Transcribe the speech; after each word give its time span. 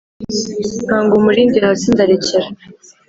Nkanga 0.85 1.13
umurindi 1.19 1.57
hasi, 1.65 1.85
ndarekera 1.93 2.47